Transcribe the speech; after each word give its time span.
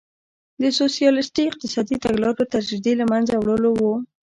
د 0.61 0.63
سوسیالیستي 0.79 1.43
اقتصادي 1.47 1.95
تګلارو 2.05 2.49
تدریجي 2.53 2.93
له 2.99 3.05
منځه 3.11 3.33
وړل 3.37 3.63
وو. 3.71 3.93